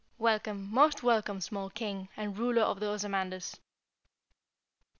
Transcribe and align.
Welcome, 0.17 0.67
most 0.73 1.03
welcome, 1.03 1.41
small 1.41 1.69
King 1.69 2.09
and 2.17 2.35
ruler 2.35 2.63
of 2.63 2.79
the 2.79 2.87
Ozamanders!" 2.87 3.59